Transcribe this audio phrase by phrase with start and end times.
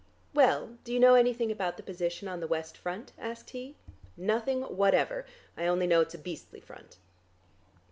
[0.33, 3.75] "Well, do you know anything about the position on the west front?" asked he.
[4.17, 5.27] "Nothing whatever.
[5.55, 6.97] I only know it's a beastly front."